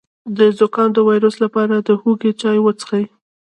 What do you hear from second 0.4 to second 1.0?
زکام د